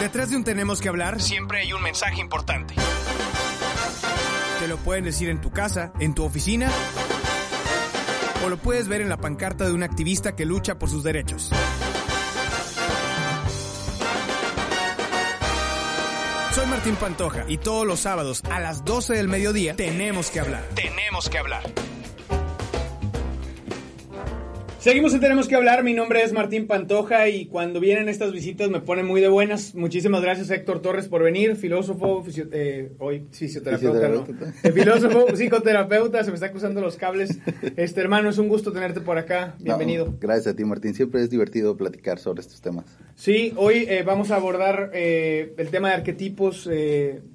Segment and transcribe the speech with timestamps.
[0.00, 2.74] Detrás de un tenemos que hablar, siempre hay un mensaje importante.
[4.58, 6.70] Te lo pueden decir en tu casa, en tu oficina,
[8.42, 11.50] o lo puedes ver en la pancarta de un activista que lucha por sus derechos.
[16.54, 20.66] Soy Martín Pantoja y todos los sábados a las 12 del mediodía tenemos que hablar.
[20.74, 21.62] Tenemos que hablar.
[24.80, 28.70] Seguimos en Tenemos que hablar, mi nombre es Martín Pantoja y cuando vienen estas visitas
[28.70, 29.74] me ponen muy de buenas.
[29.74, 34.26] Muchísimas gracias Héctor Torres por venir, filósofo, eh, hoy fisioterapeuta, ¿no?
[34.62, 37.38] Eh, filósofo, psicoterapeuta, se me está cruzando los cables.
[37.76, 40.14] Este hermano, es un gusto tenerte por acá, bienvenido.
[40.18, 42.86] gracias a ti Martín, siempre es divertido platicar sobre estos temas.
[43.16, 46.66] Sí, hoy eh, vamos a abordar el tema de arquetipos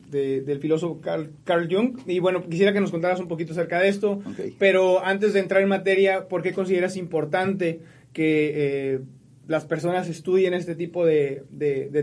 [0.09, 2.00] del filósofo Carl, Jung.
[2.08, 4.22] Y bueno, quisiera que nos contaras un poquito acerca de esto.
[4.59, 7.80] Pero antes de entrar en materia, ¿por qué consideras importante
[8.14, 9.00] que eh,
[9.48, 11.44] las personas estudien este tipo de,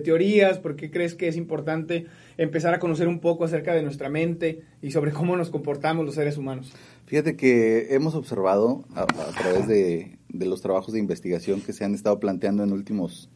[0.04, 0.58] teorías?
[0.58, 2.06] ¿Por qué crees que es importante
[2.36, 6.14] empezar a conocer un poco acerca de nuestra mente y sobre cómo nos comportamos los
[6.14, 6.72] seres humanos?
[7.06, 11.94] Fíjate que hemos observado a, través de, de los trabajos de investigación que se han
[11.94, 13.28] estado planteando en últimos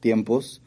[0.00, 0.62] tiempos,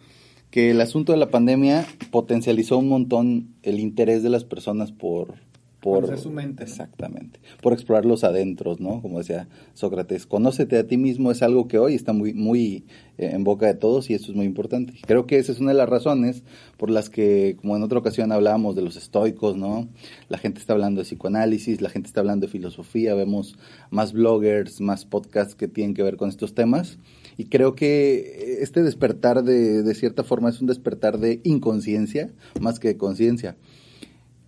[0.51, 5.35] que el asunto de la pandemia potencializó un montón el interés de las personas por
[5.79, 6.63] por su mente.
[6.63, 7.39] Exactamente.
[7.61, 9.01] Por explorar los adentros, ¿no?
[9.01, 12.85] Como decía Sócrates, conócete a ti mismo es algo que hoy está muy muy
[13.17, 14.93] eh, en boca de todos y eso es muy importante.
[15.05, 16.43] Creo que esa es una de las razones
[16.77, 19.87] por las que como en otra ocasión hablábamos de los estoicos, ¿no?
[20.29, 23.55] La gente está hablando de psicoanálisis, la gente está hablando de filosofía, vemos
[23.89, 26.97] más bloggers, más podcasts que tienen que ver con estos temas
[27.37, 32.79] y creo que este despertar de, de cierta forma es un despertar de inconsciencia más
[32.79, 33.55] que de conciencia.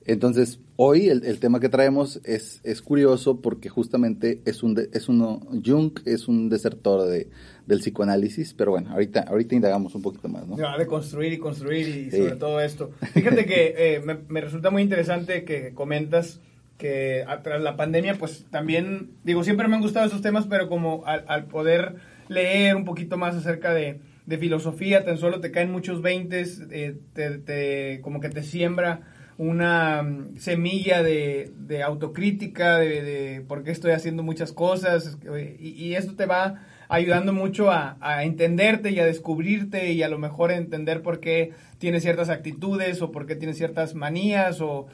[0.05, 5.39] Entonces, hoy el, tema que traemos es, es curioso porque justamente es un es uno
[5.63, 7.29] Jung es un desertor de,
[7.67, 10.55] del psicoanálisis, pero bueno, ahorita ahorita indagamos un poquito más, ¿no?
[10.55, 12.89] de construir y construir y sobre todo esto.
[13.13, 16.41] Fíjate que eh, me, resulta muy interesante que comentas
[16.79, 21.03] que tras la pandemia, pues también, digo, siempre me han gustado esos temas, pero como
[21.05, 21.97] al poder
[22.29, 23.99] leer un poquito más acerca de,
[24.39, 29.01] filosofía, tan solo te caen muchos veintes, eh, te, como que te siembra
[29.39, 31.51] una mm, semilla de,
[31.83, 35.17] autocrítica, de, por qué estoy haciendo muchas cosas,
[35.59, 40.51] y, esto te va ayudando mucho a, entenderte y a descubrirte y a lo mejor
[40.51, 44.87] entender por qué tienes ciertas actitudes o por qué tienes ciertas manías o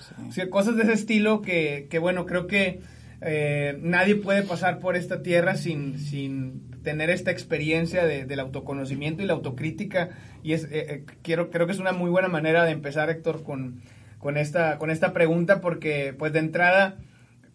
[0.49, 2.79] cosas de ese estilo que, que bueno, creo que
[3.21, 9.23] eh, nadie puede pasar por esta tierra sin, sin tener esta experiencia de, del autoconocimiento
[9.23, 10.09] y la autocrítica.
[10.43, 13.43] Y es, eh, eh, quiero, creo que es una muy buena manera de empezar, Héctor,
[13.43, 13.81] con,
[14.19, 16.97] con, esta, con esta pregunta, porque pues de entrada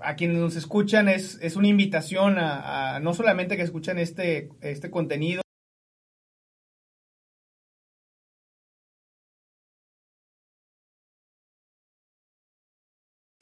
[0.01, 4.91] a quienes nos escuchan es, es una invitación a, no solamente que escuchen este, este
[4.91, 5.43] contenido,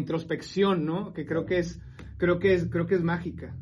[0.08, 1.12] introspección, ¿no?
[1.12, 1.80] Que creo que es,
[2.16, 3.54] creo que es, creo que es mágica.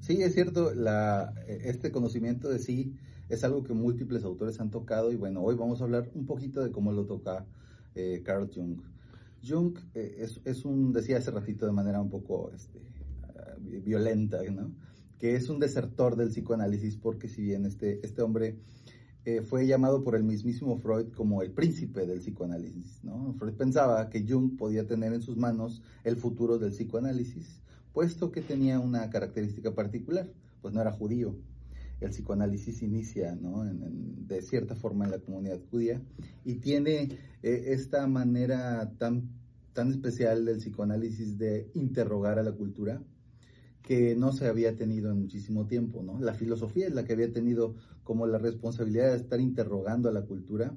[0.00, 2.96] Sí, es cierto, la, este conocimiento de sí
[3.28, 6.64] es algo que múltiples autores han tocado y bueno, hoy vamos a hablar un poquito
[6.64, 7.46] de cómo lo toca
[7.94, 8.80] eh, Carl Jung.
[9.46, 14.42] Jung eh, es, es, un, decía hace ratito de manera un poco este, uh, violenta,
[14.50, 14.72] ¿no?
[15.16, 18.56] que es un desertor del psicoanálisis porque si bien este, este hombre
[19.24, 23.00] eh, fue llamado por el mismísimo Freud como el príncipe del psicoanálisis.
[23.38, 27.60] Freud pensaba que Jung podía tener en sus manos el futuro del psicoanálisis
[27.98, 30.30] puesto que tenía una característica particular,
[30.62, 31.34] pues no era judío.
[32.00, 36.00] El psicoanálisis inicia de cierta forma en la comunidad judía
[36.44, 37.08] y tiene
[37.42, 39.28] eh, esta manera tan,
[39.72, 43.02] tan especial del psicoanálisis de interrogar a la cultura
[43.82, 46.00] que no se había tenido en muchísimo tiempo.
[46.04, 46.20] ¿no?
[46.20, 47.74] La filosofía es la que había tenido
[48.08, 50.74] como la responsabilidad de estar interrogando a la cultura,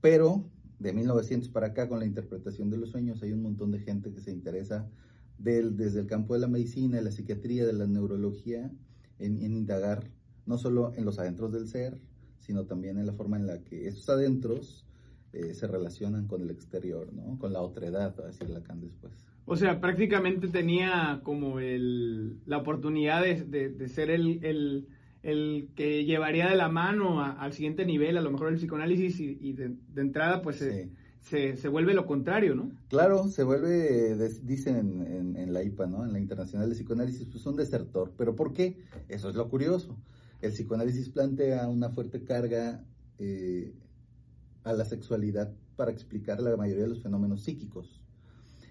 [0.00, 0.44] pero
[0.78, 4.12] de 1900 para acá con la interpretación de los sueños hay un montón de gente
[4.12, 4.88] que se interesa
[5.36, 8.70] desde el campo de la medicina, de la psiquiatría, de la neurología,
[9.18, 10.04] en, indagar
[10.46, 11.98] no solo en los adentros del ser,
[12.38, 14.86] sino también en la forma en la que esos adentros
[15.32, 17.36] eh, se relacionan con el exterior, ¿no?
[17.40, 19.26] Con la otredad, va a decir Lacan después.
[19.44, 24.86] O sea, prácticamente tenía como el, la oportunidad de, ser el,
[25.22, 29.76] que llevaría de la mano al siguiente nivel, a lo mejor el psicoanálisis y, de,
[29.96, 30.56] entrada pues
[31.20, 32.70] se, se, vuelve lo contrario, ¿no?
[32.88, 36.04] Claro, se vuelve, dicen en, la IPA, ¿no?
[36.04, 38.12] En la Internacional de Psicoanálisis, pues un desertor.
[38.16, 38.78] ¿Pero por qué?
[39.08, 39.96] Eso es lo curioso.
[40.40, 42.82] El psicoanálisis plantea una fuerte carga
[43.18, 43.74] eh,
[44.64, 47.99] a la sexualidad para explicar la mayoría de los fenómenos psíquicos.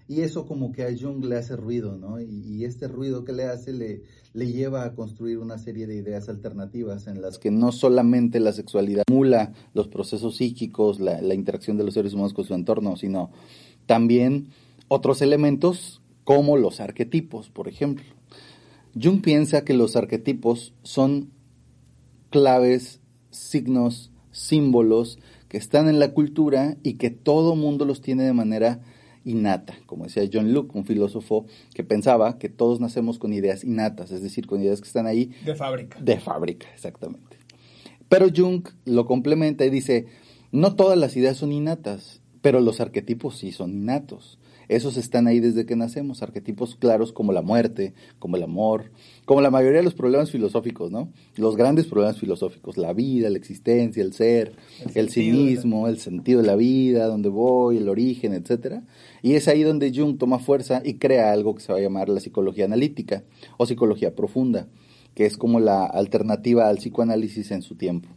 [0.09, 2.19] Y eso como que a Jung le hace ruido, ¿no?
[2.19, 4.01] Y, este ruido que le hace le,
[4.33, 8.51] le lleva a construir una serie de ideas alternativas en las que no solamente la
[8.51, 12.95] sexualidad emula los procesos psíquicos, la, la interacción de los seres humanos con su entorno,
[12.95, 13.29] sino
[13.85, 14.47] también
[14.87, 18.05] otros elementos como los arquetipos, por ejemplo.
[18.99, 21.29] Jung piensa que los arquetipos son
[22.31, 25.19] claves, signos, símbolos
[25.49, 28.81] que están en la cultura y que todo mundo los tiene de manera
[29.23, 34.11] innata, como decía John Locke, un filósofo que pensaba que todos nacemos con ideas innatas,
[34.11, 35.31] es decir, con ideas que están ahí.
[35.45, 35.99] De fábrica.
[35.99, 37.37] De fábrica, exactamente.
[38.07, 40.07] Pero Jung lo complementa y dice,
[40.51, 44.38] no todas las ideas son innatas, pero los arquetipos sí son innatos.
[44.69, 48.91] Esos están ahí desde que nacemos, arquetipos claros como la muerte, como el amor,
[49.25, 51.11] como la mayoría de los problemas filosóficos, ¿no?
[51.35, 54.53] Los grandes problemas filosóficos, la vida, la existencia, el ser,
[54.93, 58.83] el, cinismo, el sentido de la vida, dónde voy, el origen, etcétera.
[59.23, 62.07] Y es ahí donde Jung toma fuerza y crea algo que se va a llamar
[62.07, 63.23] la psicología analítica
[63.57, 64.67] o psicología profunda,
[65.15, 68.07] que es como la alternativa al psicoanálisis en su tiempo.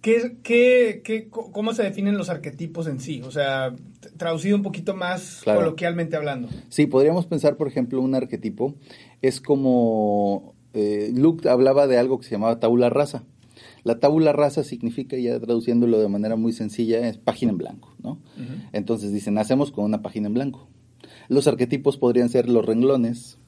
[0.00, 3.20] ¿Qué, qué, qué, ¿Cómo se definen los arquetipos en sí?
[3.22, 3.74] O sea,
[4.16, 6.48] traducido un poquito más coloquialmente hablando.
[6.70, 8.74] Sí, podríamos pensar, por ejemplo, un arquetipo
[9.20, 13.24] es como eh, Luke hablaba de algo que se llamaba tabula rasa.
[13.82, 18.18] La tabula rasa significa, ya traduciéndolo de manera muy sencilla, es página en blanco, ¿no?
[18.72, 20.68] Entonces dicen, nacemos con una página en blanco.
[21.28, 23.38] Los arquetipos podrían ser los renglones,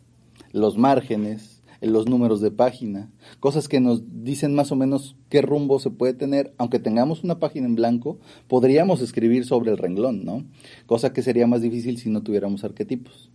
[0.52, 1.51] los márgenes,
[1.82, 6.14] los números de página, cosas que nos dicen más o menos qué rumbo se puede
[6.14, 10.44] tener, aunque tengamos una página en blanco, podríamos escribir sobre el renglón, ¿no?
[10.86, 13.30] Cosa que sería más difícil si no tuviéramos arquetipos.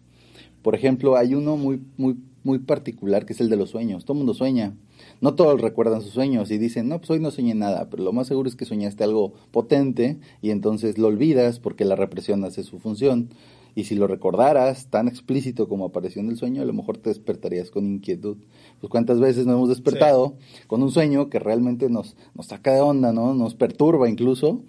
[0.61, 4.05] Por ejemplo, hay uno muy, muy, muy particular que es el de los sueños.
[4.05, 4.73] Todo el mundo sueña.
[5.21, 8.13] No todos recuerdan sus sueños y dicen, no, pues hoy no soñé nada, pero lo
[8.13, 12.63] más seguro es que soñaste algo potente y entonces lo olvidas porque la represión hace
[12.63, 13.29] su función.
[13.77, 17.11] Y si lo recordaras tan explícito como apareció en el sueño, a lo mejor te
[17.11, 18.37] despertarías con inquietud.
[18.81, 20.33] Pues cuántas veces nos hemos despertado
[20.65, 23.35] con un sueño que realmente nos, nos saca de onda, ¿no?
[23.35, 24.63] Nos perturba incluso.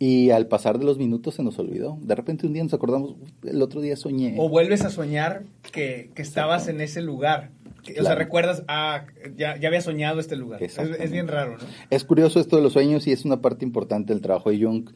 [0.00, 1.96] Y al pasar de los minutos se nos olvidó.
[2.00, 3.14] De repente un día nos acordamos,
[3.44, 4.34] el otro día soñé.
[4.36, 7.52] O vuelves a soñar que, que estabas en ese lugar.
[8.00, 9.06] O sea, recuerdas, ah,
[9.36, 10.60] ya, ya había soñado este lugar.
[10.60, 11.64] Es, es, bien raro, ¿no?
[11.88, 14.90] Es curioso esto de los sueños y es una parte importante del trabajo de Jung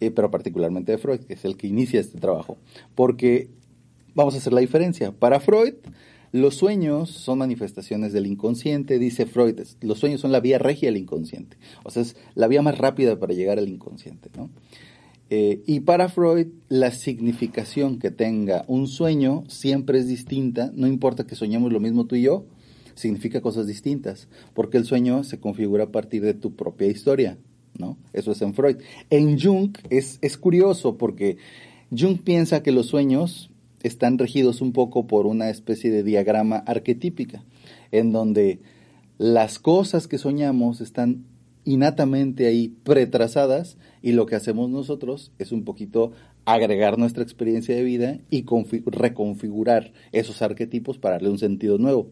[0.00, 2.58] eh, pero particularmente de Freud, que es el que inicia este trabajo.
[2.94, 3.50] Porque
[4.14, 5.12] vamos a hacer la diferencia.
[5.12, 5.74] Para Freud,
[6.32, 10.98] los sueños son manifestaciones del inconsciente, dice Freud, los sueños son la vía regia del
[10.98, 14.30] inconsciente, o sea, es la vía más rápida para llegar al inconsciente.
[14.36, 14.48] ¿no?
[15.28, 21.26] Eh, y para Freud, la significación que tenga un sueño siempre es distinta, no importa
[21.26, 22.46] que soñemos lo mismo tú y yo,
[22.94, 27.38] significa cosas distintas, porque el sueño se configura a partir de tu propia historia.
[28.12, 28.76] Eso es en Freud.
[29.08, 31.38] En Jung es, es curioso porque
[31.96, 33.50] Jung piensa que los sueños
[33.82, 37.42] están regidos un poco por una especie de diagrama arquetípica,
[37.92, 38.60] en donde
[39.18, 41.24] las cosas que soñamos están
[41.64, 46.12] innatamente ahí pretrazadas y lo que hacemos nosotros es un poquito
[46.44, 48.44] agregar nuestra experiencia de vida y
[48.86, 52.08] reconfigurar esos arquetipos para darle un sentido nuevo.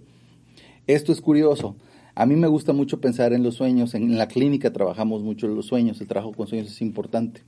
[0.86, 1.76] Esto es curioso.
[2.18, 5.66] A mí me gusta mucho pensar en los sueños, en la clínica trabajamos mucho los
[5.66, 7.42] sueños, el trabajo con sueños es importante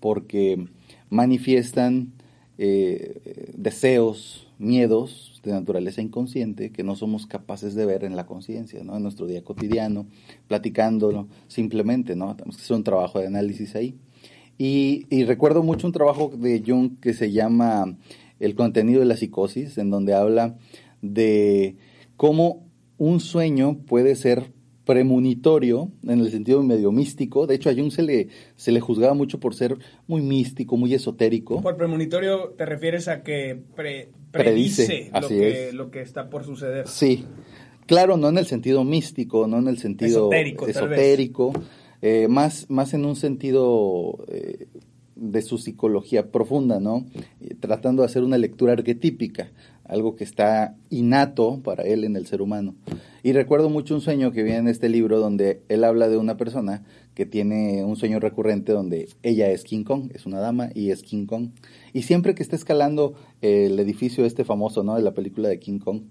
[0.00, 0.64] porque
[1.10, 2.14] manifiestan
[2.56, 8.82] eh, deseos, miedos de naturaleza inconsciente que no somos capaces de ver en la conciencia,
[8.82, 8.96] ¿no?
[8.96, 10.06] en nuestro día cotidiano,
[10.46, 12.34] platicándolo simplemente, ¿no?
[12.34, 13.94] Tenemos que hacer un trabajo de análisis ahí.
[14.56, 17.98] Y recuerdo mucho un trabajo de Jung que se llama
[18.40, 20.56] El contenido de la psicosis, en donde habla
[21.02, 21.76] de
[22.16, 22.67] cómo
[22.98, 24.52] un sueño puede ser
[24.88, 27.46] premonitorio en el sentido medio místico.
[27.46, 29.76] De hecho, a Jung se le, se le juzgaba mucho por ser
[30.06, 31.60] muy místico, muy esotérico.
[31.60, 33.60] Por premonitorio te refieres a que
[34.32, 36.88] predice, lo, que, lo que está por suceder.
[36.88, 37.26] Sí,
[37.84, 41.52] claro, no en el sentido místico, no en el sentido esotérico,
[42.00, 44.68] eh, más, más en un sentido eh,
[45.16, 47.04] de su psicología profunda, ¿no?
[47.60, 49.50] tratando de hacer una lectura arquetípica
[49.88, 52.74] algo que está innato para él en el ser humano.
[53.22, 56.36] Y recuerdo mucho un sueño que viene en este libro donde él habla de una
[56.36, 60.90] persona que tiene un sueño recurrente donde ella es King Kong, es una dama y
[60.90, 61.50] es King Kong.
[61.92, 64.94] Y siempre que está escalando el edificio este famoso, ¿no?
[64.94, 66.02] De la película de King Kong,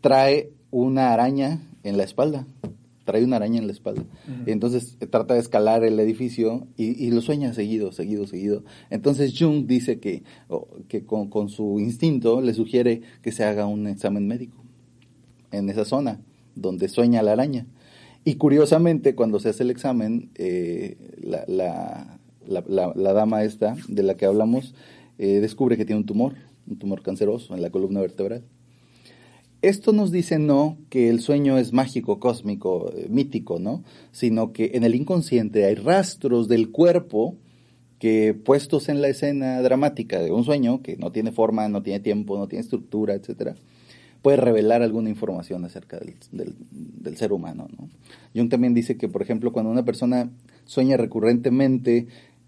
[0.00, 2.46] trae una araña en la espalda
[3.06, 4.04] trae una araña en la espalda.
[4.44, 8.64] Entonces eh, trata de escalar el edificio y, lo sueña seguido, seguido, seguido.
[8.90, 10.24] Entonces Jung dice que,
[10.88, 14.62] que con, su instinto le sugiere que se haga un examen médico
[15.52, 16.20] en esa zona
[16.54, 17.66] donde sueña la araña.
[18.24, 24.16] Y curiosamente, cuando se hace el examen, eh, la, la, la, dama esta de la
[24.16, 24.74] que hablamos
[25.18, 26.34] eh, descubre que tiene un tumor,
[26.66, 28.42] un tumor canceroso en la columna vertebral.
[29.66, 33.82] Esto nos dice no que el sueño es mágico, cósmico, eh, mítico, ¿no?
[34.12, 37.34] Sino que en el inconsciente hay rastros del cuerpo
[37.98, 41.98] que puestos en la escena dramática de un sueño que no tiene forma, no tiene
[41.98, 43.56] tiempo, no tiene estructura, etcétera,
[44.22, 47.66] puede revelar alguna información acerca del, ser humano.
[47.76, 47.88] ¿no?
[48.36, 50.30] Jung también dice que, por ejemplo, cuando una persona
[50.64, 52.06] sueña recurrentemente en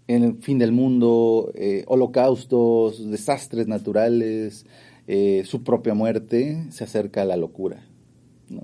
[0.09, 4.65] el fin del mundo, eh, holocaustos, desastres naturales,
[5.07, 7.83] eh, su propia muerte, se acerca a la locura.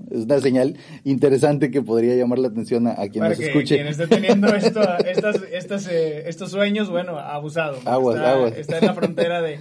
[0.09, 3.75] Es una señal interesante que podría llamar la atención a, quien nos escuche.
[3.75, 7.77] Quien esté teniendo eh, estos sueños, bueno, abusado.
[7.85, 8.57] Aguas, está, aguas.
[8.57, 9.59] Está en la frontera de,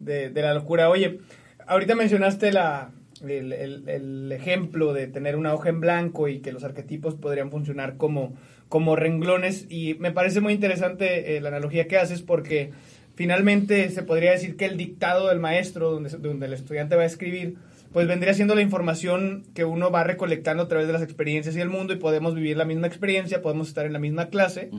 [0.00, 0.90] de, la locura.
[0.90, 1.20] Oye,
[1.66, 2.90] ahorita mencionaste la,
[3.22, 8.34] el, ejemplo de tener una hoja en blanco y que los arquetipos podrían funcionar como,
[8.74, 12.72] como renglones y me parece muy interesante eh, la analogía que haces porque
[13.14, 17.06] finalmente se podría decir que el dictado del maestro donde, donde el estudiante va a
[17.06, 17.54] escribir
[17.92, 21.60] pues vendría siendo la información que uno va recolectando a través de las experiencias y
[21.60, 24.70] el mundo y podemos vivir la misma experiencia, podemos estar en la misma clase,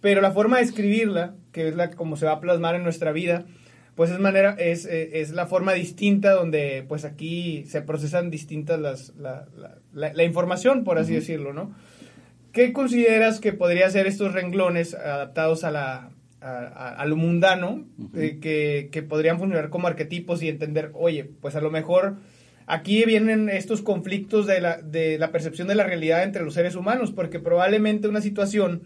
[0.00, 3.12] pero la forma de escribirla, que es la como se va a plasmar en nuestra
[3.12, 3.44] vida,
[3.94, 8.80] pues es manera es, eh, es la forma distinta donde pues aquí se procesan distintas
[8.80, 9.46] las la,
[9.94, 11.72] la, información por así decirlo no
[12.56, 16.10] qué consideras que podría ser estos renglones adaptados a la
[16.40, 17.84] a, lo mundano
[18.14, 22.16] eh, que, que podrían funcionar como arquetipos y entender oye pues a lo mejor
[22.66, 26.76] aquí vienen estos conflictos de la, de la percepción de la realidad entre los seres
[26.76, 28.82] humanos porque probablemente una situación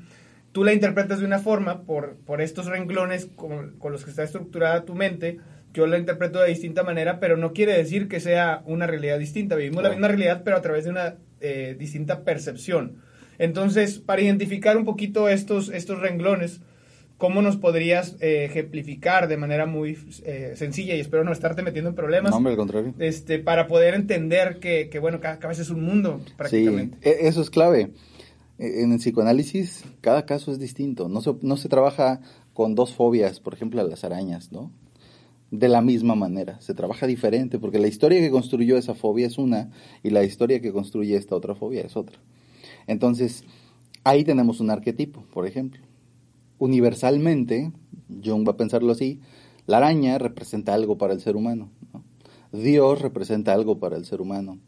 [0.51, 4.85] tú la interpretas de una forma por, por estos renglones con, los que está estructurada
[4.85, 5.39] tu mente,
[5.73, 9.55] yo la interpreto de distinta manera, pero no quiere decir que sea una realidad distinta.
[9.55, 13.03] Vivimos la misma realidad, pero a través de una eh, distinta percepción.
[13.41, 16.61] Entonces, para identificar un poquito estos, estos renglones,
[17.17, 21.89] ¿cómo nos podrías eh, ejemplificar de manera muy eh, sencilla y espero no estarte metiendo
[21.89, 22.33] en problemas?
[22.33, 22.95] No, hombre, al contrario.
[22.99, 26.99] Este, para poder entender que, que bueno, cada, vez es un mundo prácticamente.
[27.01, 27.93] Sí, e, eso es clave.
[28.59, 31.09] Eh, en el psicoanálisis cada caso es distinto.
[31.09, 32.21] No se, no se trabaja
[32.53, 34.71] con dos fobias, por ejemplo, a las arañas, ¿no?
[35.51, 36.61] De la misma manera.
[36.61, 39.71] Se trabaja diferente porque la historia que construyó esa fobia es una
[40.03, 42.19] y la historia que construye esta otra fobia es otra.
[42.87, 43.45] Entonces,
[44.05, 45.83] ahí tenemos un arquetipo, por ejemplo.
[46.59, 47.73] Universalmente,
[48.25, 49.21] Jung va a pensarlo así,
[49.67, 51.71] la araña representa algo para el ser humano.
[52.53, 54.59] Dios representa algo para el ser humano.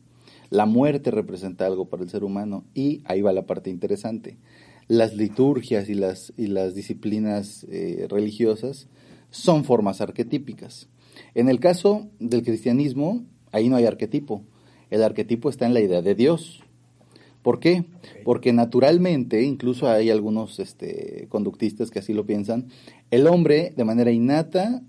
[0.51, 4.39] La muerte representa algo para el ser humano y ahí va la parte interesante.
[4.87, 8.89] Las liturgias y las, y las disciplinas eh, religiosas
[9.31, 10.89] son formas arquetípicas.
[11.35, 14.45] En el caso del cristianismo, ahí no hay arquetipo.
[14.91, 16.63] El arquetipo está en la idea de Dios.
[17.43, 17.85] ¿Por qué?
[18.25, 22.69] Porque naturalmente, incluso hay algunos este, conductistas que así lo piensan,
[23.11, 24.83] el hombre de manera innata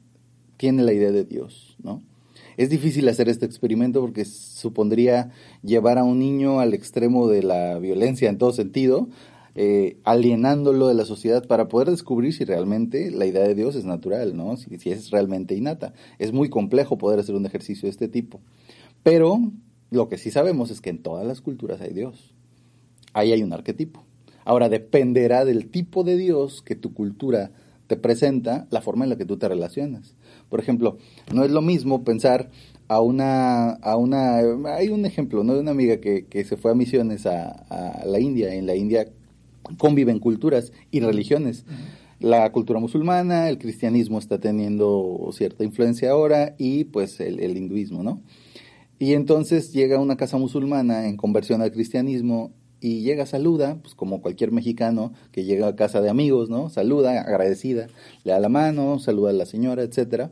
[0.57, 2.01] tiene la idea de Dios, ¿no?
[2.55, 5.31] Es difícil hacer este experimento porque supondría
[5.63, 9.09] llevar a un niño al extremo de la violencia en todo sentido,
[9.55, 13.85] eh, alienándolo de la sociedad para poder descubrir si realmente la idea de Dios es
[13.85, 14.57] natural, ¿no?
[14.57, 15.93] Si, si, es realmente innata.
[16.19, 18.39] Es muy complejo poder hacer un ejercicio de este tipo.
[19.01, 19.39] Pero
[19.91, 22.32] lo que sí sabemos es que en todas las culturas hay Dios.
[23.13, 24.03] Ahí hay un arquetipo.
[24.45, 27.51] Ahora dependerá del tipo de Dios que tu cultura
[27.87, 30.15] te presenta, la forma en la que tú te relacionas.
[30.49, 30.97] Por ejemplo,
[31.33, 32.49] no es lo mismo pensar
[32.87, 34.37] a una, a una,
[34.75, 35.53] hay un ejemplo, ¿no?
[35.53, 38.53] De una amiga que, que se fue a misiones a, la India.
[38.53, 39.07] En la India
[39.77, 41.65] conviven culturas y religiones.
[42.19, 48.03] La cultura musulmana, el cristianismo está teniendo cierta influencia ahora y pues el, el hinduismo,
[48.03, 48.21] ¿no?
[48.99, 53.95] Y entonces llega a una casa musulmana en conversión al cristianismo y llega, saluda, pues
[53.95, 56.67] como cualquier mexicano que llega a casa de amigos, ¿no?
[56.67, 57.87] Saluda, agradecida,
[58.25, 60.31] le da la mano, saluda a la señora, etcétera.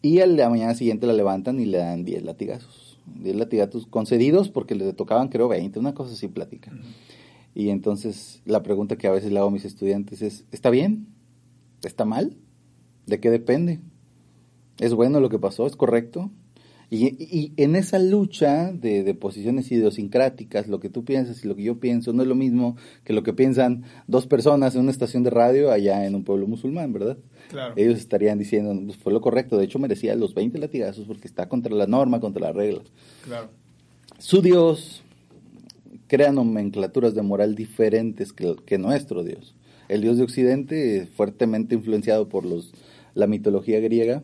[0.00, 2.98] Y al la mañana siguiente la levantan y le dan 10 latigazos.
[3.20, 6.72] 10 latigazos concedidos porque le tocaban creo 20, una cosa así plática.
[7.54, 11.08] Y entonces la pregunta que a veces le hago a mis estudiantes es, ¿está bien?
[11.82, 12.34] ¿Está mal?
[13.04, 13.80] ¿De qué depende?
[14.78, 15.66] ¿Es bueno lo que pasó?
[15.66, 16.30] ¿Es correcto?
[16.90, 21.78] Y, en esa lucha de, posiciones idiosincráticas, lo que tú piensas y lo que yo
[21.78, 25.30] pienso no es lo mismo que lo que piensan dos personas en una estación de
[25.30, 27.18] radio allá en un pueblo musulmán, ¿verdad?
[27.50, 27.74] Claro.
[27.76, 31.46] Ellos estarían diciendo, pues fue lo correcto, de hecho merecía los 20 latigazos porque está
[31.46, 32.84] contra la norma, contra las reglas.
[33.24, 33.50] Claro.
[34.18, 35.02] Su Dios
[36.06, 39.54] crea nomenclaturas de moral diferentes que, nuestro Dios.
[39.88, 42.72] El Dios de Occidente, fuertemente influenciado por los,
[43.14, 44.22] la mitología griega,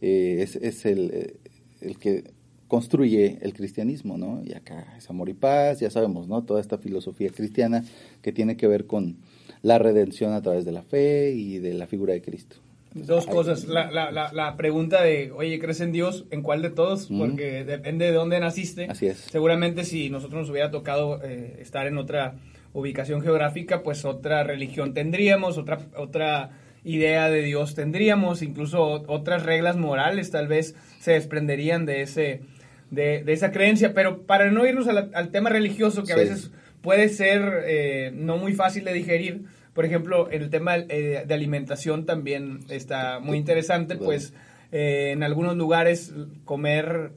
[0.00, 1.36] eh, es, es el eh,
[1.84, 2.24] el que
[2.68, 4.42] construye el cristianismo, ¿no?
[4.44, 6.42] Y acá es amor y paz, ya sabemos, ¿no?
[6.42, 7.84] Toda esta filosofía cristiana
[8.22, 9.16] que tiene que ver con
[9.62, 12.56] la redención a través de la fe y de la figura de Cristo.
[12.94, 13.64] Dos cosas.
[13.64, 16.26] La, la, la, pregunta de, oye, ¿crees en Dios?
[16.30, 17.08] ¿En cuál de todos?
[17.08, 18.86] Porque depende de dónde naciste.
[18.88, 19.18] Así es.
[19.18, 22.36] Seguramente si nosotros nos hubiera tocado eh, estar en otra
[22.72, 26.50] ubicación geográfica, pues otra religión tendríamos, otra, otra
[26.84, 32.42] idea de Dios tendríamos, incluso otras reglas morales tal vez se desprenderían de, ese,
[32.90, 33.94] de, esa creencia.
[33.94, 38.52] Pero para no irnos al, tema religioso, que a veces puede ser eh, no muy
[38.52, 44.32] fácil de digerir, por ejemplo, el tema eh, de alimentación también está muy interesante, pues
[44.70, 46.14] eh, en algunos lugares
[46.44, 47.12] comer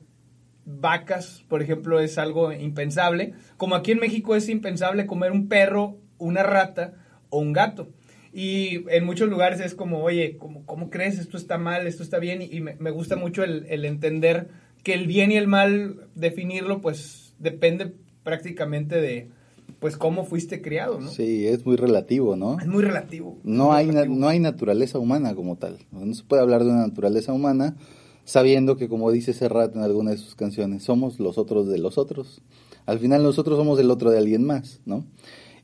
[0.66, 5.98] vacas, por ejemplo, es algo impensable, como aquí en México es impensable comer un perro,
[6.18, 6.94] una rata
[7.30, 7.90] o un gato.
[8.38, 11.18] Y en muchos lugares es como, oye, ¿cómo, cómo crees?
[11.18, 12.44] Esto está mal, esto está bien.
[12.44, 14.50] Y, me, me, gusta mucho el, el, entender
[14.84, 19.32] que el bien y el mal, definirlo, pues depende prácticamente de,
[19.80, 21.10] pues cómo fuiste criado, ¿no?
[21.10, 22.60] Sí, es muy relativo, ¿no?
[22.60, 23.40] Es muy relativo.
[23.44, 25.80] No, hay, no hay naturaleza humana como tal.
[25.90, 27.76] No se puede hablar de una naturaleza humana
[28.24, 31.98] sabiendo que, como dice Serrat en alguna de sus canciones, somos los otros de los
[31.98, 32.44] otros.
[32.86, 35.06] Al final nosotros somos el otro de alguien más, ¿no?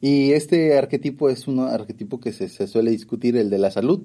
[0.05, 4.01] Y este arquetipo es un arquetipo que se, se suele discutir, el de la salud.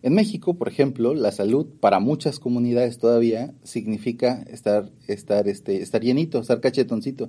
[0.00, 6.00] En México, por ejemplo, la salud para muchas comunidades todavía significa estar, estar, este, estar
[6.00, 7.28] llenito, estar cachetoncito.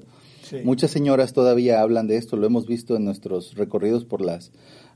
[0.64, 4.54] Muchas señoras todavía hablan de esto, lo hemos visto en nuestros recorridos por las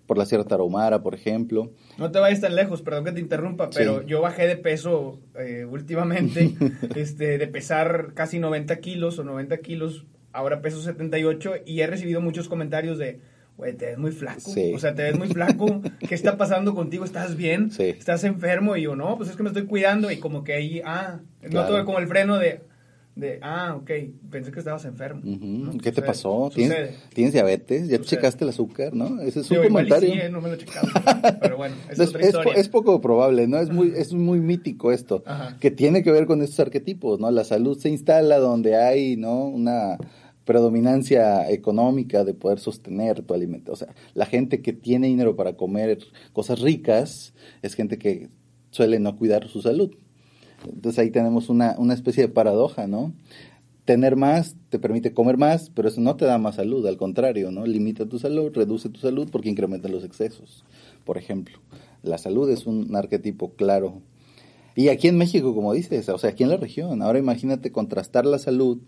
[0.07, 1.73] por la Sierra Tarahumara, por ejemplo.
[1.97, 5.65] No te vayas tan lejos, perdón que te interrumpa, pero yo bajé de peso eh,
[5.65, 6.55] últimamente,
[6.95, 12.21] este, de pesar casi 90 kilos o 90 kilos, ahora peso 78 y he recibido
[12.21, 13.19] muchos comentarios de,
[13.57, 14.51] güey, te ves muy flaco.
[14.73, 15.81] O sea, te ves muy flaco.
[16.07, 17.05] ¿Qué está pasando contigo?
[17.05, 17.71] ¿Estás bien?
[17.77, 18.75] ¿Estás enfermo?
[18.75, 20.11] Y yo, no, pues es que me estoy cuidando.
[20.11, 21.19] Y como que ahí, ah,
[21.49, 22.61] no tuve como el freno de,
[23.15, 23.91] de, ah, ok,
[24.29, 25.21] pensé que estabas enfermo.
[25.83, 26.49] ¿Qué te pasó?
[26.53, 27.89] ¿Tienes, diabetes?
[27.89, 29.21] ¿Ya checaste el azúcar, no?
[29.21, 30.13] Ese es un comentario.
[30.13, 30.87] Sí, eh, no me lo he checado.
[31.41, 32.53] pero bueno, es, otra historia.
[32.53, 33.57] Es, poco probable, ¿no?
[33.57, 35.23] Es muy, es muy mítico esto,
[35.59, 37.29] que tiene que ver con estos arquetipos, ¿no?
[37.31, 39.45] La salud se instala donde hay, ¿no?
[39.45, 39.97] Una
[40.45, 43.73] predominancia económica de poder sostener tu alimento.
[43.73, 45.97] O sea, la gente que tiene dinero para comer
[46.33, 48.29] cosas ricas es gente que
[48.69, 49.95] suele no cuidar su salud.
[50.65, 53.13] Entonces ahí tenemos una, una especie de paradoja, ¿no?
[53.85, 57.51] Tener más te permite comer más, pero eso no te da más salud, al contrario,
[57.51, 57.65] ¿no?
[57.65, 60.63] Limita tu salud, reduce tu salud porque incrementa los excesos,
[61.03, 61.59] por ejemplo.
[62.03, 64.01] La salud es un arquetipo claro.
[64.75, 68.25] Y aquí en México, como dices, o sea, aquí en la región, ahora imagínate contrastar
[68.25, 68.79] la salud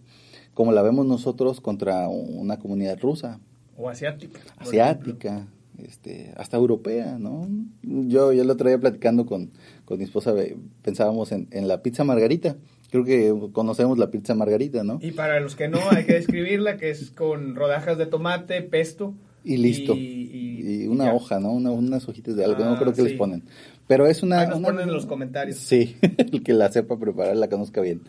[0.53, 3.39] como la vemos nosotros contra una comunidad rusa.
[3.77, 4.39] O asiática.
[4.57, 5.47] Asiática,
[5.79, 7.49] este, hasta europea, ¿no?
[7.81, 9.51] Yo, yo el otro día platicando con,
[9.85, 10.33] con mi esposa
[10.81, 12.55] pensábamos en, en, la pizza margarita.
[12.89, 14.99] Creo que conocemos la pizza margarita, ¿no?
[15.01, 19.13] Y para los que no, hay que describirla, que es con rodajas de tomate, pesto.
[19.43, 19.93] Y listo.
[19.95, 21.51] Y, una hoja, ¿no?
[21.51, 23.43] unas hojitas de algo, no creo que les ponen.
[23.87, 24.45] Pero es una...
[24.45, 25.57] nos ponen en los comentarios.
[25.57, 28.01] Sí, el que la sepa preparar la conozca bien.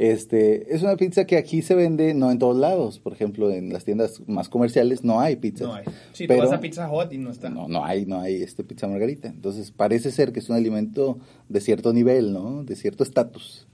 [0.00, 3.70] Este, es una pizza que aquí se vende no en todos lados, por ejemplo, en
[3.70, 5.64] las tiendas más comerciales no hay pizza.
[5.64, 5.84] No hay.
[6.14, 7.50] Sí, pero, tú vas a Pizza Hut y no está.
[7.50, 9.28] No, no hay, no hay este pizza margarita.
[9.28, 11.18] Entonces, parece ser que es un alimento
[11.50, 12.64] de cierto nivel, ¿no?
[12.64, 13.68] De cierto estatus.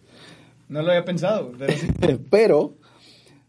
[0.68, 1.52] No lo había pensado,
[2.30, 2.74] pero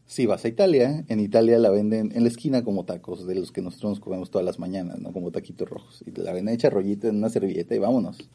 [0.06, 3.52] si vas a Italia, en Italia la venden en la esquina como tacos de los
[3.52, 5.14] que nosotros nos comemos todas las mañanas, ¿no?
[5.14, 6.04] Como taquitos rojos.
[6.06, 8.30] Y la venden hecha rollita en una servilleta y vámonos.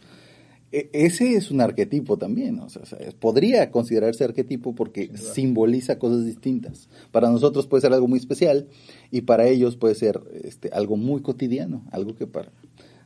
[0.72, 2.82] E, ese es un arquetipo también, o sea,
[3.20, 6.88] podría considerarse arquetipo porque simboliza cosas distintas.
[7.10, 8.68] Para nosotros puede ser algo muy especial
[9.10, 12.50] y para ellos puede ser este, algo muy cotidiano, algo que para,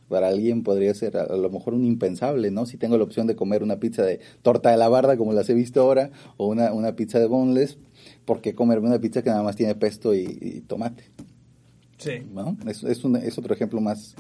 [0.09, 2.67] para alguien podría ser a, lo mejor un impensable, ¿no?
[2.67, 5.51] Si tengo la opción de comer una pizza de torta de la barda como las
[5.51, 7.79] he visto ahora o una, una pizza de boneless,
[8.25, 11.05] ¿por qué comerme una pizza que nada más tiene pesto y tomate?
[12.07, 12.27] Sí.
[12.33, 12.57] ¿no?
[12.67, 14.15] Es, es, un, es otro ejemplo más...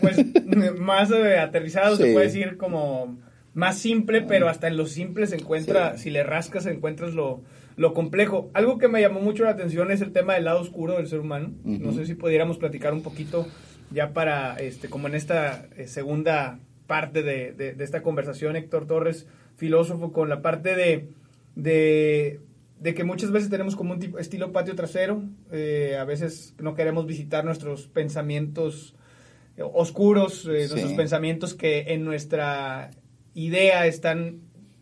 [0.00, 0.16] pues
[0.78, 3.18] más eh, aterrizado, se puede decir como
[3.54, 7.42] más simple, pero hasta en lo simple se encuentra, si le rascas, encuentras lo,
[7.76, 8.50] lo complejo.
[8.52, 11.20] Algo que me llamó mucho la atención es el tema del lado oscuro del ser
[11.20, 11.52] humano.
[11.64, 13.46] No sé si pudiéramos platicar un poquito
[13.90, 19.26] ya para, este, como en esta eh, segunda parte de, de, esta conversación, Héctor Torres,
[19.56, 21.08] filósofo, con la parte de,
[21.54, 22.40] de
[22.78, 26.74] de que muchas veces tenemos como un tipo, estilo patio trasero, eh, a veces no
[26.74, 28.94] queremos visitar nuestros pensamientos
[29.56, 32.90] eh, oscuros, eh, nuestros pensamientos que en nuestra
[33.34, 34.40] idea están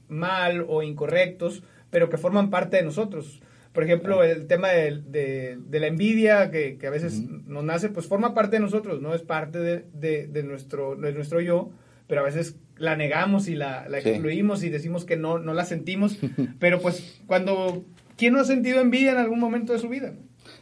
[0.09, 3.41] mal o incorrectos, pero que forman parte de nosotros.
[3.73, 8.07] Por ejemplo, el tema de, de, la envidia que, que a veces nos nace, pues
[8.07, 9.15] forma parte de nosotros, ¿no?
[9.15, 11.71] Es parte de, de, nuestro, de nuestro yo,
[12.07, 15.65] pero a veces la negamos y la, la excluimos y decimos que no, no la
[15.65, 16.19] sentimos.
[16.59, 17.85] Pero pues cuando,
[18.17, 20.15] ¿quién no ha sentido envidia en algún momento de su vida?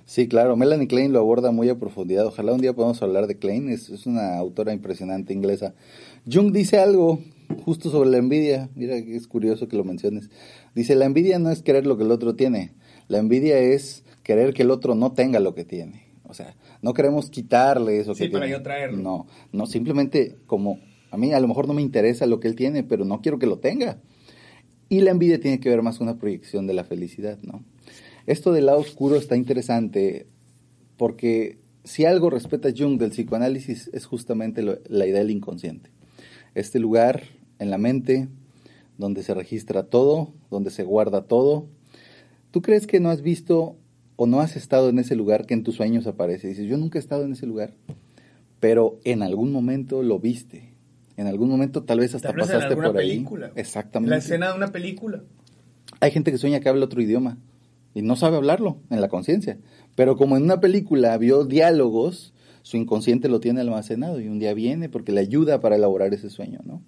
[0.04, 2.26] Sí, claro, Melanie Klein lo aborda muy a profundidad.
[2.26, 5.74] Ojalá un día podamos hablar de Klein, es, es una autora impresionante inglesa.
[6.30, 7.20] Jung dice algo
[7.64, 10.30] justo sobre la envidia, mira que es curioso que lo menciones.
[10.74, 12.72] Dice, la envidia no es querer lo que el otro tiene,
[13.08, 16.10] la envidia es querer que el otro no tenga lo que tiene.
[16.24, 18.58] O sea, no queremos quitarle eso sí, que para tiene.
[18.58, 18.98] yo traerlo.
[18.98, 20.78] No, no, simplemente como
[21.10, 23.38] a mí a lo mejor no me interesa lo que él tiene, pero no quiero
[23.38, 23.98] que lo tenga.
[24.88, 27.64] Y la envidia tiene que ver más con una proyección de la felicidad, ¿no?
[28.26, 30.26] Esto del lado oscuro está interesante
[30.96, 35.90] porque si algo respeta Jung del psicoanálisis es justamente la idea del inconsciente.
[36.54, 37.22] Este lugar
[37.58, 38.28] en la mente
[39.00, 41.66] donde se registra todo, donde se guarda todo.
[42.50, 43.76] ¿Tú crees que no has visto
[44.16, 46.48] o no has estado en ese lugar que en tus sueños aparece?
[46.48, 47.72] Dices, yo nunca he estado en ese lugar,
[48.60, 50.69] pero en algún momento lo viste.
[51.16, 53.10] En algún momento tal vez hasta en pasaste alguna por ahí.
[53.10, 53.52] película.
[53.56, 54.10] Exactamente.
[54.10, 55.22] La escena de una película.
[56.00, 57.38] Hay gente que sueña que habla otro idioma
[57.94, 59.58] y no sabe hablarlo en la conciencia.
[59.96, 64.54] Pero como en una película vio diálogos, su inconsciente lo tiene almacenado y un día
[64.54, 66.82] viene porque le ayuda para elaborar ese sueño, ¿no?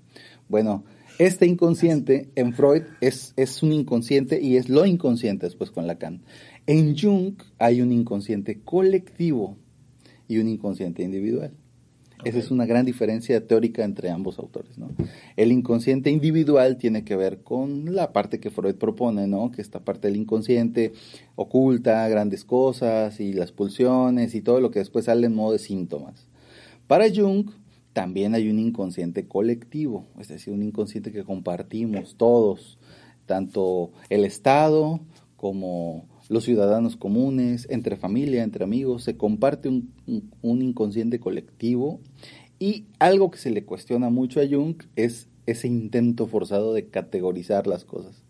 [0.49, 0.85] Bueno,
[1.19, 6.23] este inconsciente en Freud es, es un inconsciente y es lo inconsciente después con Lacan.
[6.67, 9.57] En Jung hay un inconsciente colectivo
[10.29, 11.53] y un inconsciente individual.
[12.25, 14.91] Esa es una gran diferencia teórica entre ambos autores, ¿no?
[15.37, 19.51] El inconsciente individual tiene que ver con la parte que Freud propone, ¿no?
[19.51, 20.93] Que esta parte del inconsciente
[21.35, 25.59] oculta grandes cosas y las pulsiones y todo lo que después sale en modo de
[25.59, 26.29] síntomas.
[26.87, 27.51] Para Jung
[27.93, 32.79] también hay un inconsciente colectivo, es decir, un inconsciente que compartimos todos,
[33.27, 35.01] tanto el Estado
[35.37, 39.93] como los ciudadanos comunes, entre familia, entre amigos, se comparte un,
[40.43, 42.01] un- inconsciente colectivo
[42.59, 47.67] y algo que se le cuestiona mucho a Jung es ese intento forzado de categorizar
[47.67, 48.23] las cosas.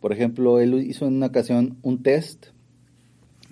[0.00, 2.46] Por ejemplo, él hizo en una ocasión un test,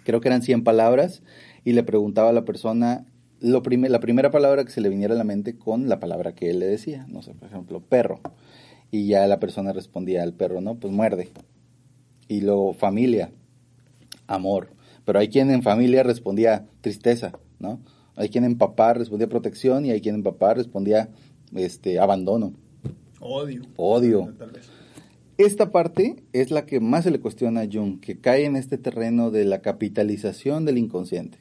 [0.04, 1.22] creo que eran 100 palabras,
[1.64, 3.06] y le preguntaba a la persona
[3.40, 6.34] lo prime- la primera palabra que se le viniera a la mente con la palabra
[6.34, 7.06] que él le decía.
[7.08, 8.20] No sé, por ejemplo, perro.
[8.90, 10.76] Y ya la persona respondía al perro, ¿no?
[10.76, 11.30] Pues muerde.
[12.28, 13.32] Y luego familia,
[14.26, 14.70] amor.
[15.04, 17.80] Pero hay quien en familia respondía tristeza, ¿no?
[18.16, 21.10] Hay quien en papá respondía protección y hay quien en papá respondía
[21.54, 22.52] este abandono,
[23.20, 23.62] Odio.
[23.76, 24.34] odio.
[24.38, 24.68] Tal vez.
[25.36, 28.78] Esta parte es la que más se le cuestiona a Jung, que cae en este
[28.78, 31.38] terreno de la capitalización del inconsciente.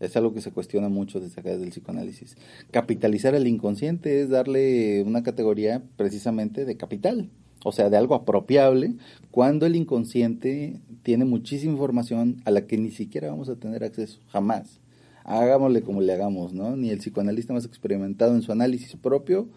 [0.00, 2.36] Es algo que se cuestiona mucho desde acá desde el psicoanálisis.
[2.72, 7.30] Capitalizar el inconsciente es darle una categoría precisamente de capital,
[7.64, 8.94] o sea, de algo apropiable,
[9.30, 14.20] cuando el inconsciente tiene muchísima información a la que ni siquiera vamos a tener acceso,
[14.28, 14.80] jamás.
[15.24, 16.76] Hagámosle como le hagamos, ¿no?
[16.76, 19.48] Ni el psicoanalista más experimentado en su análisis propio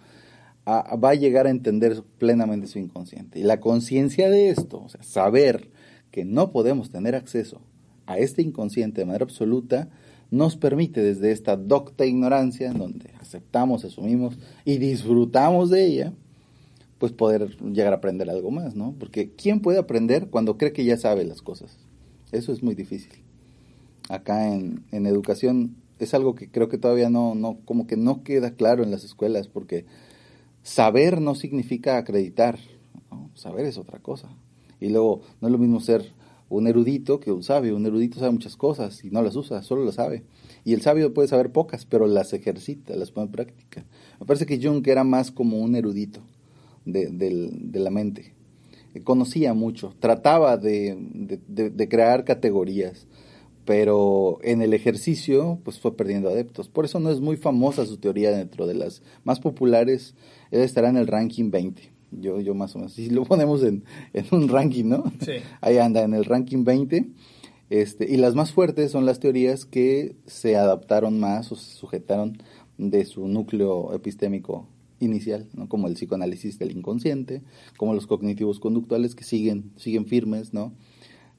[0.67, 3.39] va a llegar a entender plenamente su inconsciente.
[3.39, 5.69] Y la conciencia de esto, o sea, saber
[6.11, 7.61] que no podemos tener acceso
[8.05, 9.89] a este inconsciente de manera absoluta,
[10.31, 16.13] nos permite desde esta docta ignorancia, en donde aceptamos, asumimos y disfrutamos de ella,
[16.97, 18.95] pues poder llegar a aprender algo más, ¿no?
[18.97, 21.77] Porque ¿quién puede aprender cuando cree que ya sabe las cosas?
[22.31, 23.11] Eso es muy difícil.
[24.09, 28.23] Acá en, en educación es algo que creo que todavía no, no, como que no
[28.23, 29.85] queda claro en las escuelas, porque
[30.63, 32.59] saber no significa acreditar,
[33.33, 34.29] saber es otra cosa.
[34.79, 36.13] Y luego no es lo mismo ser
[36.47, 37.75] un erudito que un sabio.
[37.75, 40.23] Un erudito sabe muchas cosas y no las usa, solo las sabe.
[40.63, 43.85] Y el sabio puede saber pocas, pero las ejercita, las pone en práctica.
[44.19, 46.21] Me parece que Jung era más como un erudito
[46.85, 48.33] de, del- de la mente.
[49.03, 53.07] Conocía mucho, trataba de, de- de- de crear categorías,
[53.65, 56.69] pero en el ejercicio pues fue perdiendo adeptos.
[56.69, 60.15] Por eso no es muy famosa su teoría dentro de las más populares.
[60.51, 61.91] Él estará en el ranking 20.
[62.11, 62.93] Yo, yo más o menos.
[62.93, 65.03] Si lo ponemos en, en un ranking, ¿no?
[65.19, 65.31] Sí.
[65.61, 67.07] Ahí anda, en el ranking 20.
[67.71, 72.37] Este, y las más fuertes son las teorías que se adaptaron más o se sujetaron
[72.77, 74.67] de su núcleo epistémico
[74.99, 75.67] inicial, ¿no?
[75.67, 77.41] como el psicoanálisis del inconsciente,
[77.77, 80.73] como los cognitivos conductuales que siguen, siguen firmes, ¿no?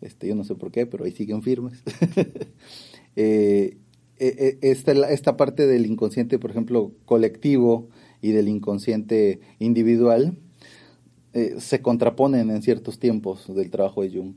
[0.01, 1.83] Este, yo no sé por qué, pero ahí siguen firmes.
[3.19, 3.79] Eh,
[4.39, 7.89] eh, esta, esta parte del inconsciente, por ejemplo, colectivo
[8.21, 10.37] y del inconsciente individual,
[11.33, 14.37] eh, se contraponen en ciertos tiempos del trabajo de Jung.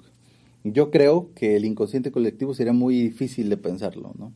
[0.66, 4.34] Yo creo que el inconsciente colectivo sería muy difícil de pensarlo, ¿no?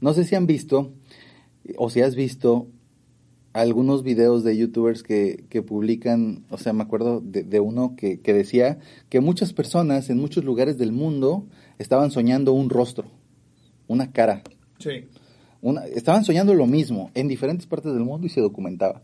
[0.00, 0.92] No sé si han visto
[1.76, 2.68] o si has visto
[3.54, 8.20] algunos videos de youtubers que, que publican, o sea, me acuerdo de, de uno que,
[8.20, 11.46] que decía que muchas personas en muchos lugares del mundo
[11.78, 13.06] estaban soñando un rostro,
[13.86, 14.42] una cara,
[14.80, 15.04] Sí.
[15.62, 19.02] una, estaban soñando lo mismo en diferentes partes del mundo y se documentaba.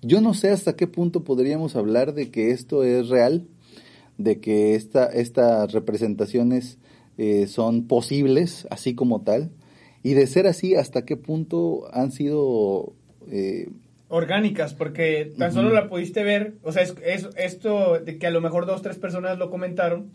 [0.00, 3.46] Yo no sé hasta qué punto podríamos hablar de que esto es real,
[4.16, 6.78] de que esta, estas representaciones
[7.18, 9.50] eh, son posibles, así como tal,
[10.02, 12.94] y de ser así, hasta qué punto han sido...
[13.30, 13.68] Eh,
[14.10, 18.40] orgánicas, porque tan solo la pudiste ver, o sea, es, esto de que a lo
[18.40, 20.10] mejor dos, tres personas lo comentaron,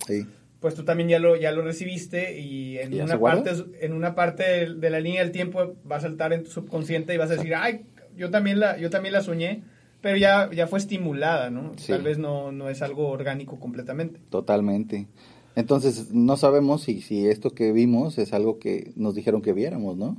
[0.60, 4.68] pues tú también ya lo, ya lo recibiste y en, una, parte, en una parte
[4.70, 7.56] de la línea del tiempo va a saltar en tu subconsciente y vas a decir,
[7.56, 7.86] ay,
[8.18, 9.64] yo también la, yo también la soñé,
[10.02, 11.72] pero ya, ya fue estimulada, ¿no?
[11.88, 14.20] Tal vez no, no es algo orgánico completamente.
[14.30, 15.08] Totalmente.
[15.56, 19.96] Entonces, no sabemos si, si esto que vimos es algo que nos dijeron que viéramos,
[19.96, 20.18] ¿no?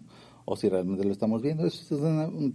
[0.49, 1.69] O si realmente lo estamos viendo.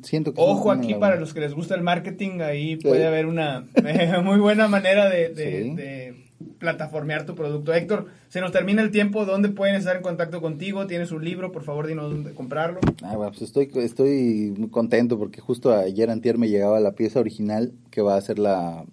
[0.02, 3.68] siento que Ojo aquí para los que les gusta el marketing, ahí puede haber una
[4.24, 6.16] muy buena manera de, de,
[6.58, 7.74] plataformear tu producto.
[7.74, 9.26] Héctor, se nos termina el tiempo.
[9.26, 10.88] ¿Dónde pueden estar en contacto contigo?
[10.88, 11.52] ¿Tienes un libro?
[11.52, 12.80] Por favor, dinos dónde comprarlo.
[13.04, 17.20] Ah, bueno, pues estoy, estoy muy contento porque justo ayer antier me llegaba la pieza
[17.20, 18.86] original que va a ser la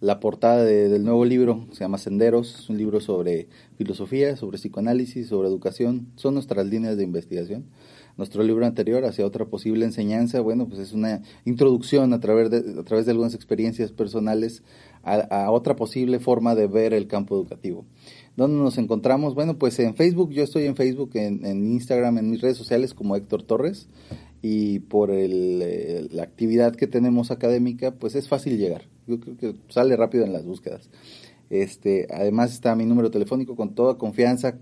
[0.00, 5.28] la portada del nuevo libro, se llama Senderos, es un libro sobre filosofía, sobre psicoanálisis,
[5.28, 7.64] sobre educación, son nuestras líneas de investigación.
[8.18, 12.80] Nuestro libro anterior, hacia otra posible enseñanza, bueno, pues es una introducción a través de,
[12.80, 14.62] a través de algunas experiencias personales
[15.04, 17.86] a, otra posible forma de ver el campo educativo.
[18.36, 19.34] ¿Dónde nos encontramos?
[19.34, 22.92] Bueno, pues en Facebook, yo estoy en Facebook, en, en Instagram, en mis redes sociales
[22.92, 23.88] como Héctor Torres
[24.42, 28.82] y por el, eh, la actividad que tenemos académica, pues es fácil llegar.
[29.06, 30.90] Yo creo que sale rápido en las búsquedas.
[31.50, 34.58] Este, además está mi número telefónico con toda confianza.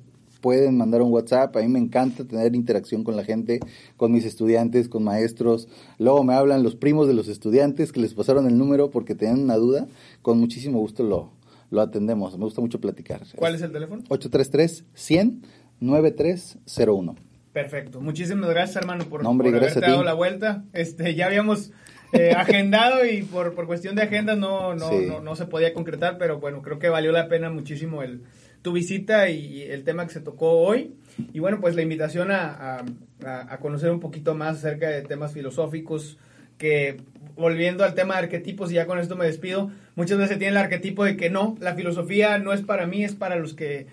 [0.47, 1.57] Pueden mandar un WhatsApp.
[1.57, 3.59] A mí me encanta tener interacción con la gente,
[3.97, 5.67] con mis estudiantes, con maestros.
[5.99, 9.41] Luego me hablan los primos de los estudiantes que les pasaron el número porque tenían
[9.41, 9.89] una duda.
[10.23, 11.33] Con muchísimo gusto lo,
[11.73, 12.39] lo atendemos.
[12.39, 13.23] Me gusta mucho platicar.
[13.35, 14.05] ¿Cuál es el teléfono?
[14.09, 15.43] 833 100
[15.81, 17.17] 9301.
[17.53, 18.01] Perfecto.
[18.01, 20.63] Muchísimas gracias, hermano, por, haberte dado la vuelta.
[20.73, 21.73] Este, ya habíamos
[22.13, 26.19] eh, agendado y por, por cuestión de agenda no, no, no, no, se podía concretar,
[26.19, 28.23] pero bueno, creo que valió la pena muchísimo el,
[28.67, 30.91] tu visita y el tema que se tocó hoy.
[31.33, 32.81] Y bueno, pues la invitación a,
[33.25, 36.19] a, a conocer un poquito más acerca de temas filosóficos
[36.59, 36.97] que
[37.37, 40.57] volviendo al tema de arquetipos y ya con esto me despido, muchas veces tiene el
[40.57, 43.87] arquetipo de que no, la filosofía no es para mí, es para los que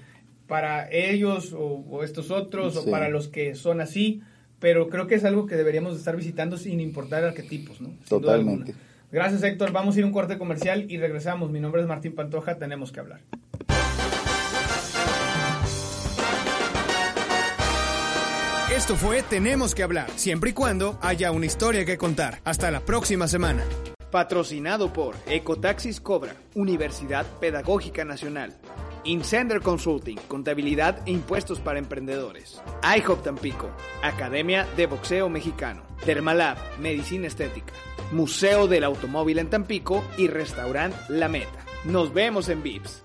[0.48, 4.24] para ellos o, estos otros o para los que son así,
[4.58, 7.92] pero creo que es algo que deberíamos estar visitando sin importar arquetipos, ¿no?
[8.10, 8.74] Totalmente.
[9.12, 11.52] Gracias Héctor, vamos a ir a un corte comercial y regresamos.
[11.52, 13.22] Mi nombre es Martín Pantoja, tenemos que hablar.
[18.84, 22.42] Esto fue Tenemos que hablar, siempre y cuando haya una historia que contar.
[22.44, 23.64] Hasta la próxima semana.
[24.12, 28.58] Patrocinado por Ecotaxis Cobra, Universidad Pedagógica Nacional.
[29.06, 32.62] Incender Consulting, contabilidad e impuestos para emprendedores.
[32.84, 33.70] IHOP Tampico,
[34.02, 35.84] Academia de Boxeo Mexicano.
[36.06, 37.72] Dermalab, Medicina Estética.
[38.12, 41.66] Museo del Automóvil en Tampico y Restaurant La Meta.
[41.86, 43.03] Nos vemos en VIPS.